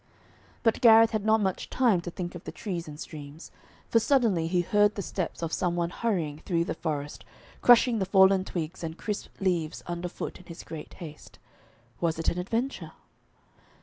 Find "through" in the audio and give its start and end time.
6.39-6.63